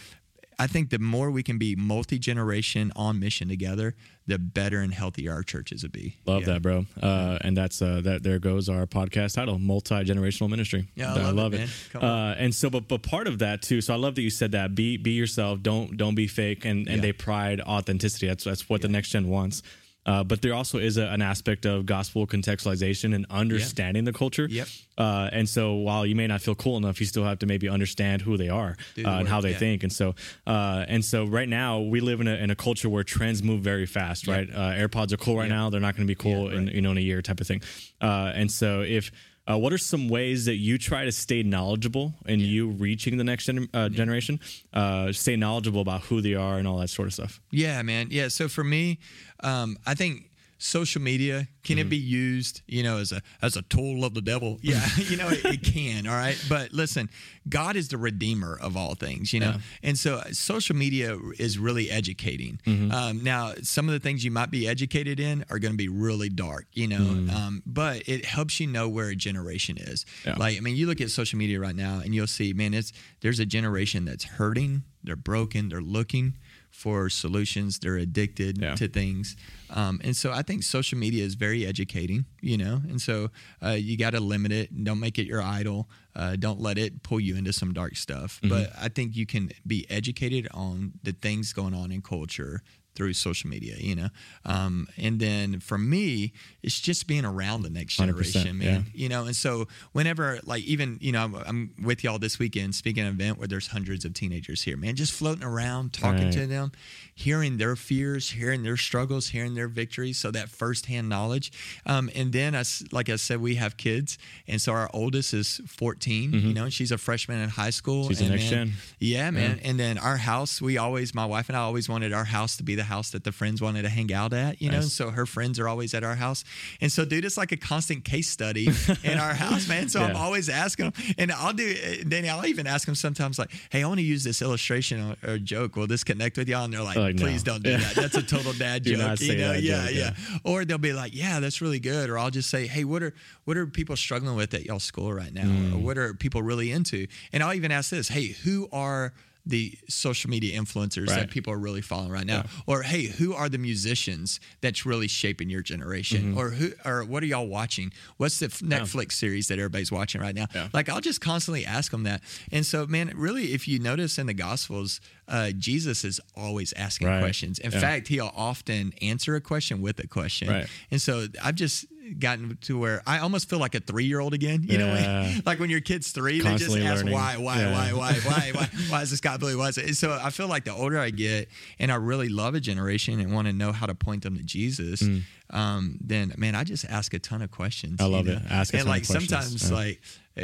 [0.59, 3.95] I think the more we can be multi generation on mission together,
[4.27, 6.17] the better and healthier our churches would be.
[6.25, 6.55] Love Yeah.
[6.55, 6.87] that, bro.
[7.01, 8.23] Uh, and that's uh, that.
[8.23, 10.89] There goes our podcast title, multi generational ministry.
[10.95, 11.69] Yeah, I love it, man.
[11.93, 12.09] Come on.
[12.31, 13.83] Uh, and so, but but part of that too.
[13.83, 14.75] So I love that you said that.
[14.75, 15.63] Be be yourself.
[15.63, 16.65] Don't don't be fake.
[16.65, 17.03] And and Yeah.
[17.03, 18.27] they pride authenticity.
[18.27, 19.63] That's that's what the next gen wants.
[20.07, 24.47] Uh, but there also is a, an aspect of gospel contextualization and understanding the culture.
[24.49, 24.69] Yep.
[24.97, 27.69] Uh, and so while you may not feel cool enough, you still have to maybe
[27.69, 29.59] understand who they are Do uh, and how they yeah.
[29.59, 29.83] think.
[29.83, 30.15] And so,
[30.47, 33.61] uh, and so right now we live in a, in a culture where trends move
[33.63, 34.49] very fast, right?
[34.49, 35.71] Uh, AirPods are cool right now.
[35.71, 37.47] They're not going to be cool Yeah, in, you know, in a year type of
[37.47, 37.63] thing.
[38.01, 39.11] Uh, and so if,
[39.49, 43.25] uh, what are some ways that you try to stay knowledgeable in you reaching the
[43.25, 44.41] next gen- uh, generation?
[44.73, 47.41] Uh, stay knowledgeable about who they are and all that sort of stuff.
[47.51, 48.09] Yeah, man.
[48.11, 48.29] Yeah.
[48.29, 48.99] So for me,
[49.41, 51.87] um, I think social media can Mm-hmm.
[51.87, 54.59] it be used, you know, as a as a tool of the devil?
[54.63, 56.07] Yeah, you know, it, it can.
[56.07, 57.09] All right, but listen,
[57.49, 59.59] God is the redeemer of all things, you know, Yeah.
[59.83, 62.61] and so uh, social media is really educating.
[62.67, 62.91] Mm-hmm.
[62.93, 65.89] Um, now, some of the things you might be educated in are going to be
[65.89, 66.97] really dark, you know,
[67.35, 70.05] um, but it helps you know where a generation is.
[70.05, 70.29] Mm-hmm.
[70.31, 70.37] Yeah.
[70.37, 72.93] Like, I mean, you look at social media right now, and you'll see, man, it's
[73.21, 76.35] there's a generation that's hurting, they're broken, they're looking
[76.77, 77.79] for solutions.
[77.79, 78.75] They're addicted Yeah.
[78.77, 79.37] to things,
[79.71, 82.27] um, and so I think social media is very educating.
[82.43, 83.31] You know, and so
[83.65, 84.85] uh, you got to limit it.
[84.85, 85.89] Don't make it your idol.
[86.15, 88.41] Uh, don't let it pull you into some dark stuff.
[88.41, 88.49] Mm-hmm.
[88.49, 92.63] But I think you can be educated on the things going on in culture
[92.97, 94.09] through social media, you know.
[94.45, 96.33] Um, and then for me,
[96.63, 98.87] it's just being around the next generation, man.
[98.93, 99.03] Yeah.
[99.03, 102.75] You know, and so whenever, like, even you know, I'm, I'm, with y'all this weekend
[102.75, 106.25] speaking at an event where there's hundreds of teenagers here, man, just floating around, talking
[106.25, 106.33] right.
[106.33, 106.73] to them,
[107.15, 110.19] hearing their fears, hearing their struggles, hearing their victories.
[110.19, 111.53] So that firsthand knowledge.
[111.85, 115.61] Um, and then, as like I said, we have kids, and so our oldest is
[115.67, 116.33] 14.
[116.33, 116.47] Mm-hmm.
[116.47, 118.09] You know, and she's a freshman in high school.
[118.09, 118.77] She's and the next man, gen.
[118.99, 119.61] Yeah, man.
[119.63, 119.69] Yeah.
[119.71, 122.63] And then our house, we always, my wife and I always wanted our house to
[122.63, 124.61] be the house that the friends wanted to hang out at.
[124.61, 124.75] You nice.
[124.75, 126.45] know, and so her friends are always at our house.
[126.81, 128.69] And so, dude, it's like a constant case study
[129.05, 129.89] in our house, man.
[129.89, 130.07] So yeah.
[130.07, 131.75] I'm always asking them, and I'll do,
[132.09, 135.33] Danny, I'll even ask them sometimes, like, hey, I want to use this illustration or,
[135.33, 135.77] or joke.
[135.77, 136.65] Will this connect with y'all?
[136.65, 137.53] And they're like, like please no.
[137.53, 137.95] don't do that.
[137.95, 139.21] That's a total dad joke.
[139.21, 140.39] you know, yeah, joke, yeah, yeah.
[140.45, 142.11] Or they'll be like, yeah, that's really good.
[142.11, 145.13] Or I'll just say, hey, what are what are people struggling with at y'all school
[145.13, 145.45] right now?
[145.45, 145.75] Mm.
[145.75, 147.07] Or what are people really into?
[147.33, 149.13] And I'll even ask this, hey, who are
[149.47, 151.21] the social media influencers right.
[151.21, 152.63] that people are really following right now yeah.
[152.67, 156.39] or hey who are the musicians that's really shaping your generation mm-hmm.
[156.39, 159.11] or who or what are y'all watching what's the netflix yeah.
[159.11, 160.69] series that everybody's watching right now yeah.
[160.73, 164.27] like i'll just constantly ask them that and so man really if you notice in
[164.27, 167.21] the gospels uh, jesus is always asking right.
[167.21, 170.67] questions in fact he'll often answer a question with a question right.
[170.91, 174.35] and so i've just gotten to where I almost feel like a three year old
[174.35, 174.63] again.
[174.63, 175.31] You yeah.
[175.35, 177.73] know, like when your kid's three, Constantly they just ask why, why, yeah.
[177.73, 179.59] why, why, why, why, why is this guy believe?
[179.59, 179.95] Why is it?
[179.97, 183.33] So I feel like the older I get, and I really love a generation and
[183.33, 185.03] want to know how to point them to Jesus.
[185.03, 185.23] Mm.
[185.51, 188.01] Um, then man, I just ask a ton of questions.
[188.01, 188.35] I love know?
[188.35, 188.43] it.
[188.51, 189.77] Ask and like sometimes yeah.
[189.77, 190.01] like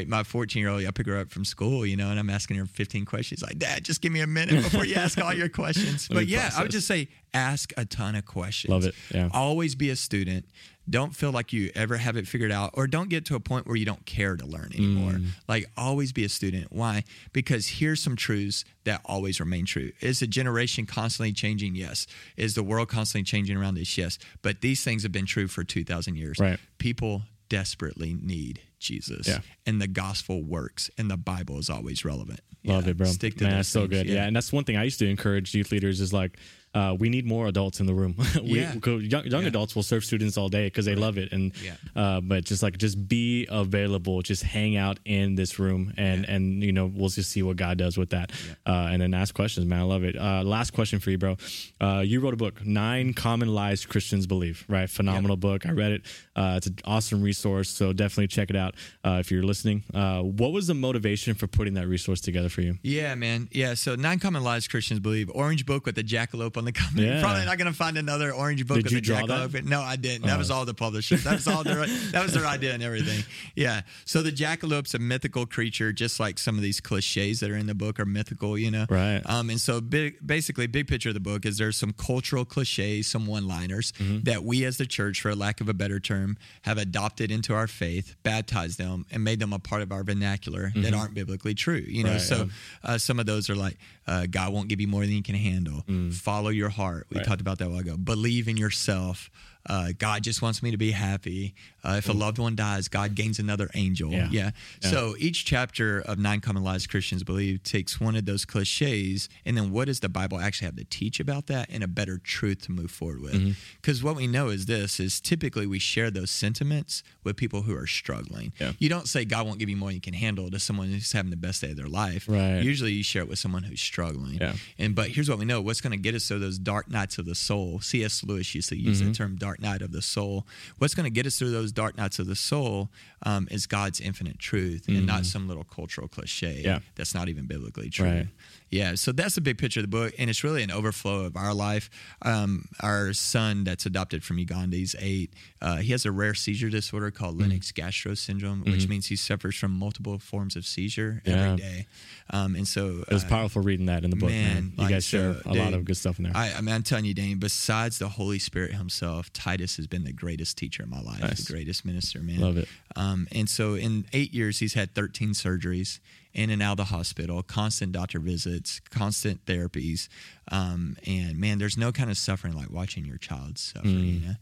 [0.06, 2.56] my 14 year old, I pick her up from school, you know, and I'm asking
[2.56, 3.42] her 15 questions.
[3.42, 6.08] Like, Dad, just give me a minute before you ask all your questions.
[6.08, 6.58] but yeah, process.
[6.58, 8.70] I would just say ask a ton of questions.
[8.70, 8.94] Love it.
[9.12, 9.28] Yeah.
[9.32, 10.46] Always be a student
[10.88, 13.66] don't feel like you ever have it figured out or don't get to a point
[13.66, 15.12] where you don't care to learn anymore.
[15.12, 15.26] Mm.
[15.48, 16.72] Like always be a student.
[16.72, 17.04] Why?
[17.32, 19.92] Because here's some truths that always remain true.
[20.00, 21.76] Is the generation constantly changing?
[21.76, 22.06] Yes.
[22.36, 23.96] Is the world constantly changing around us?
[23.96, 24.18] Yes.
[24.42, 26.38] But these things have been true for 2000 years.
[26.38, 26.58] Right.
[26.78, 29.28] People desperately need Jesus.
[29.28, 29.38] Yeah.
[29.66, 32.40] And the gospel works and the Bible is always relevant.
[32.64, 32.90] Love yeah.
[32.90, 33.06] it, bro.
[33.06, 34.06] Stick to Man, that's so good.
[34.06, 34.14] Yeah.
[34.16, 34.24] yeah.
[34.24, 36.38] And that's one thing I used to encourage youth leaders is like
[36.74, 38.16] uh, we need more adults in the room.
[38.42, 38.74] we, yeah.
[38.74, 39.48] young, young yeah.
[39.48, 41.00] adults will serve students all day because they right.
[41.00, 41.74] love it, and yeah.
[41.94, 46.34] uh, but just like just be available, just hang out in this room, and yeah.
[46.34, 48.32] and you know we'll just see what God does with that,
[48.66, 49.66] uh, and then ask questions.
[49.66, 50.16] Man, I love it.
[50.16, 51.36] Uh, last question for you, bro.
[51.80, 54.64] Uh, you wrote a book, Nine Common Lies Christians Believe.
[54.66, 55.66] Right, phenomenal book.
[55.66, 56.02] I read it.
[56.34, 59.84] Uh, it's an awesome resource, so definitely check it out if you're listening.
[59.92, 62.78] what was the motivation for putting that resource together for you?
[62.82, 63.48] Yeah, man.
[63.52, 65.30] Yeah, so Nine Common Lies Christians Believe.
[65.34, 67.00] Orange book with the jackalope on the cover.
[67.00, 67.20] Yeah.
[67.20, 69.64] Probably not going to find another orange book Did with you draw jackalope.
[69.64, 70.26] No, I didn't.
[70.26, 70.38] That oh.
[70.38, 71.24] was all the publishers.
[71.24, 73.24] That was all their that was their idea and everything.
[73.56, 73.82] Yeah.
[74.04, 77.66] So the jackalope's a mythical creature, just like some of these cliches that are in
[77.66, 78.56] the book are mythical.
[78.56, 78.86] You know.
[78.88, 79.22] Right.
[79.26, 79.50] Um.
[79.50, 83.26] And so big, basically, big picture of the book is there's some cultural cliches, some
[83.26, 84.20] one-liners mm-hmm.
[84.22, 87.66] that we as the church, for lack of a better term, have adopted into our
[87.66, 90.82] faith, baptized them, and made them a part of our vernacular mm-hmm.
[90.82, 91.84] that aren't biblically true.
[91.86, 92.12] You know.
[92.12, 92.44] Right, so yeah.
[92.84, 95.34] uh, some of those are like, uh, God won't give you more than you can
[95.34, 95.82] handle.
[95.88, 96.12] Mm.
[96.12, 97.06] Follow your heart.
[97.10, 97.26] We right.
[97.26, 97.96] talked about that a while ago.
[97.96, 99.30] Believe in yourself.
[99.66, 101.54] Uh, God just wants me to be happy.
[101.84, 102.18] Uh, if a mm.
[102.18, 104.10] loved one dies, God gains another angel.
[104.10, 104.28] Yeah.
[104.30, 104.50] yeah.
[104.82, 104.90] yeah.
[104.90, 109.56] So each chapter of Nine Common Lies Christians Believe takes one of those cliches, and
[109.56, 112.62] then what does the Bible actually have to teach about that, and a better truth
[112.62, 113.56] to move forward with?
[113.80, 114.06] Because mm-hmm.
[114.06, 117.86] what we know is this: is typically we share those sentiments with people who are
[117.86, 118.52] struggling.
[118.60, 118.72] Yeah.
[118.78, 121.12] You don't say God won't give you more than you can handle to someone who's
[121.12, 122.28] having the best day of their life.
[122.28, 122.62] Right.
[122.62, 124.38] Usually, you share it with someone who's struggling.
[124.40, 124.54] Yeah.
[124.78, 127.18] And but here's what we know: what's going to get us through those dark nights
[127.18, 127.80] of the soul.
[127.80, 128.24] C.S.
[128.24, 129.08] Lewis used to use mm-hmm.
[129.08, 130.46] the term "dark night of the soul."
[130.78, 132.90] What's going to get us through those dark nights of the soul
[133.24, 134.98] um, is God's infinite truth, mm-hmm.
[134.98, 135.24] and not mm-hmm.
[135.24, 136.80] some little cultural cliche yeah.
[136.94, 138.06] that's not even biblically true.
[138.06, 138.28] Right.
[138.72, 141.36] Yeah, so that's the big picture of the book, and it's really an overflow of
[141.36, 141.90] our life.
[142.22, 145.34] Um, our son, that's adopted from Uganda, he's eight.
[145.60, 147.50] Uh, he has a rare seizure disorder called mm-hmm.
[147.50, 148.90] Lennox-Gastaut syndrome, which mm-hmm.
[148.90, 151.34] means he suffers from multiple forms of seizure yeah.
[151.34, 151.86] every day.
[152.30, 154.30] Um, and so it was uh, powerful reading that in the book.
[154.30, 154.72] Man, man.
[154.74, 156.32] you like, guys share so, a lot of good stuff in there.
[156.34, 157.38] I, I mean, I'm telling you, Dane.
[157.38, 161.44] Besides the Holy Spirit Himself, Titus has been the greatest teacher in my life, nice.
[161.44, 162.40] the greatest minister, man.
[162.40, 162.68] Love it.
[162.96, 165.98] Um, and so in eight years, he's had 13 surgeries
[166.34, 170.08] in and out of the hospital, constant doctor visits, constant therapies.
[170.50, 174.14] Um, and man, there's no kind of suffering like watching your child suffer, mm.
[174.14, 174.34] you know?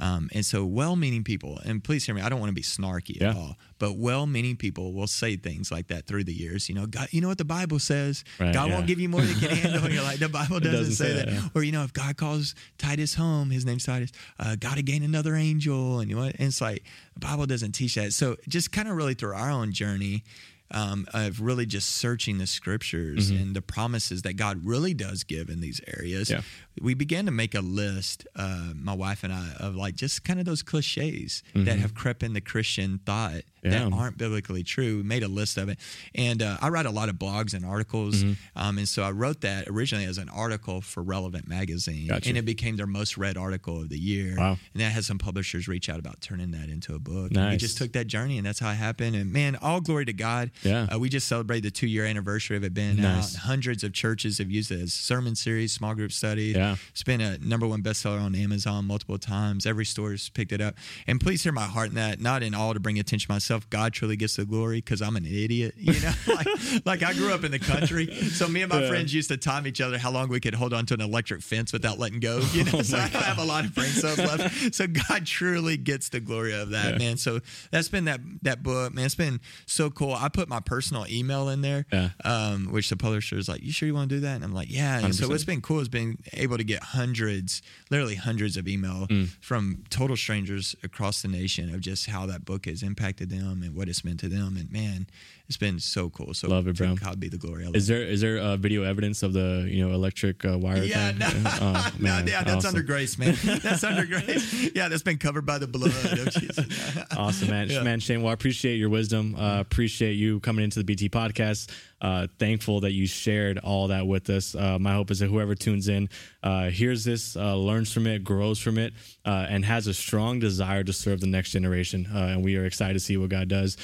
[0.00, 2.62] Um, and so, well meaning people, and please hear me, I don't want to be
[2.62, 3.30] snarky yeah.
[3.30, 6.68] at all, but well meaning people will say things like that through the years.
[6.68, 8.22] You know, God, you know what the Bible says?
[8.38, 8.74] Right, God yeah.
[8.76, 9.84] won't give you more than you can handle.
[9.84, 11.28] And you're like, the Bible doesn't, doesn't say, say, that.
[11.28, 11.48] yeah.
[11.54, 15.02] Or, you know, if God calls Titus home, his name's Titus, uh, got to gain
[15.02, 15.98] another angel.
[15.98, 16.84] And, you know, and it's like,
[17.14, 18.12] the Bible doesn't teach that.
[18.12, 20.22] So, just kind of really through our own journey,
[20.70, 23.42] um, of really just searching the scriptures mm-hmm.
[23.42, 26.42] and the promises that God really does give in these areas, yeah.
[26.80, 30.38] we began to make a list, uh, my wife and I, of like just kind
[30.38, 31.64] of those cliches mm-hmm.
[31.64, 33.70] that have crept into Christian thought yeah.
[33.70, 34.98] that aren't biblically true.
[34.98, 35.78] We made a list of it.
[36.14, 38.22] And uh, I write a lot of blogs and articles.
[38.22, 38.58] Mm-hmm.
[38.58, 42.08] Um, and so I wrote that originally as an article for Relevant Magazine.
[42.08, 42.28] Gotcha.
[42.28, 44.36] And it became their most read article of the year.
[44.36, 44.58] Wow.
[44.72, 47.32] And that had some publishers reach out about turning that into a book.
[47.32, 47.42] Nice.
[47.42, 49.16] And we just took that journey, and that's how it happened.
[49.16, 50.50] And man, all glory to God.
[50.62, 50.86] Yeah.
[50.92, 53.36] Uh, we just celebrated the two year anniversary of it being nice.
[53.36, 53.42] out.
[53.42, 56.52] Hundreds of churches have used it as sermon series, small group study.
[56.56, 56.76] Yeah.
[56.90, 59.66] It's been a number one bestseller on Amazon multiple times.
[59.66, 60.74] Every store's picked it up.
[61.06, 63.68] And please hear my heart in that, not in all to bring attention to myself.
[63.70, 65.74] God truly gets the glory because I'm an idiot.
[65.76, 66.46] You know, like,
[66.86, 68.12] like I grew up in the country.
[68.14, 68.88] So me and my yeah.
[68.88, 71.42] friends used to time each other how long we could hold on to an electric
[71.42, 72.40] fence without letting go.
[72.52, 74.74] You know, oh so I have a lot of brain cells left.
[74.74, 76.98] So God truly gets the glory of that, yeah.
[76.98, 77.16] man.
[77.16, 77.40] So
[77.70, 79.06] that's been that that book, man.
[79.06, 80.14] It's been so cool.
[80.14, 82.10] I put my personal email in there, yeah.
[82.24, 84.54] um, which the publisher is like, "You sure you want to do that?" And I'm
[84.54, 85.14] like, "Yeah." And 100%.
[85.14, 89.28] so what's been cool is being able to get hundreds, literally hundreds of email mm.
[89.40, 93.74] from total strangers across the nation of just how that book has impacted them and
[93.74, 94.56] what it's meant to them.
[94.56, 95.06] And man,
[95.48, 96.34] it's been so cool.
[96.34, 96.94] So love it, bro.
[96.96, 97.66] God be the glory.
[97.72, 100.82] Is there is there uh, video evidence of the you know electric uh, wire?
[100.82, 101.42] Yeah, thing?
[101.42, 102.76] no, oh, man, no, yeah, that's awesome.
[102.76, 103.34] under grace, man.
[103.62, 104.70] That's under grace.
[104.74, 105.90] Yeah, that's been covered by the blood
[106.32, 107.08] Jesus.
[107.16, 107.70] awesome, man.
[107.70, 107.82] Yeah.
[107.82, 108.22] Man, Shane.
[108.22, 109.34] Well, I appreciate your wisdom.
[109.36, 111.70] Uh, appreciate you coming into the BT podcast.
[112.00, 114.54] Uh, thankful that you shared all that with us.
[114.54, 116.08] Uh, my hope is that whoever tunes in
[116.42, 118.92] uh, hears this, uh, learns from it, grows from it,
[119.24, 122.06] uh, and has a strong desire to serve the next generation.
[122.14, 123.76] Uh, and we are excited to see what God does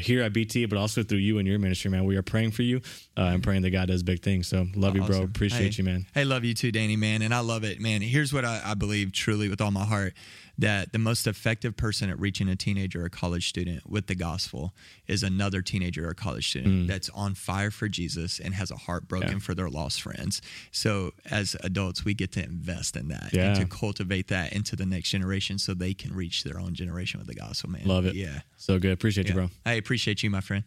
[0.00, 2.04] here at BT, but also through you and your ministry, man.
[2.04, 2.80] We are praying for you
[3.16, 4.48] and praying that God does big things.
[4.48, 4.96] So love awesome.
[4.96, 5.22] you, bro.
[5.22, 6.06] Appreciate hey, you, man.
[6.14, 7.22] Hey, love you too, Danny, man.
[7.22, 8.02] And I love it, man.
[8.02, 10.14] Here's what I, I believe truly with all my heart
[10.58, 14.72] that the most effective person at reaching a teenager or college student with the gospel
[15.06, 16.86] is another teenager or college student mm.
[16.86, 19.38] that's on fire for Jesus and has a heart broken yeah.
[19.38, 20.40] for their lost friends.
[20.70, 23.48] So as adults, we get to invest in that yeah.
[23.48, 27.18] and to cultivate that into the next generation so they can reach their own generation
[27.18, 27.82] with the gospel, man.
[27.84, 28.14] Love it.
[28.14, 28.40] Yeah.
[28.56, 28.92] So good.
[28.92, 29.34] Appreciate yeah.
[29.34, 29.50] you, bro.
[29.66, 30.64] I appreciate you, my friend.